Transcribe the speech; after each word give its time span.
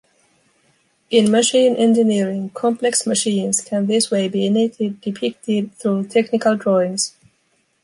In 1.11 1.29
machine 1.29 1.75
engineering 1.75 2.49
complex 2.55 3.05
machines 3.05 3.61
can 3.61 3.85
this 3.85 4.09
way 4.09 4.27
be 4.27 4.49
neatly 4.49 4.97
depicted 4.99 5.75
through 5.75 6.07
technical 6.07 6.57
drawings. 6.57 7.13